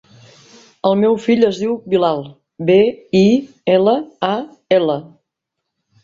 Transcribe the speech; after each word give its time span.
El 0.89 0.95
meu 1.01 1.17
fill 1.25 1.43
es 1.49 1.59
diu 1.63 1.73
Bilal: 1.91 2.23
be, 2.69 2.77
i, 3.19 3.21
ela, 3.73 3.93
a, 4.31 4.33
ela. 4.79 4.97